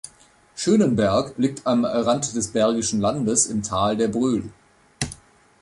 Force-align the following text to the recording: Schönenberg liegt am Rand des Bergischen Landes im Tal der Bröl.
Schönenberg 0.55 1.35
liegt 1.37 1.67
am 1.67 1.85
Rand 1.85 2.35
des 2.35 2.47
Bergischen 2.51 3.01
Landes 3.01 3.45
im 3.45 3.61
Tal 3.61 3.95
der 3.95 4.07
Bröl. 4.07 4.49